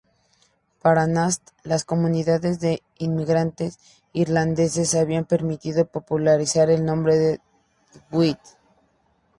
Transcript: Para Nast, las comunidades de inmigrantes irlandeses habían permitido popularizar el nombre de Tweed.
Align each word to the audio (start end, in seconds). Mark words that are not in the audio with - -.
Para 0.81 1.05
Nast, 1.05 1.49
las 1.63 1.85
comunidades 1.85 2.59
de 2.59 2.81
inmigrantes 2.97 3.77
irlandeses 4.13 4.95
habían 4.95 5.25
permitido 5.25 5.85
popularizar 5.85 6.71
el 6.71 6.83
nombre 6.83 7.19
de 7.19 7.39
Tweed. 8.09 8.37